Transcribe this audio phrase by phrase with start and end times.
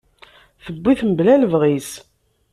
[0.63, 1.91] Tuwi-t mebla lebɣi-s.